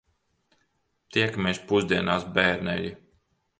Tiekamies 1.17 1.61
pusdienās, 1.73 2.27
bērneļi. 2.39 2.93